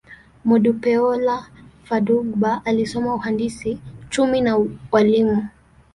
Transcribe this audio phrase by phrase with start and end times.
[0.45, 1.51] Modupeola
[1.83, 4.57] Fadugba alisoma uhandisi, uchumi, na
[4.91, 5.47] ualimu.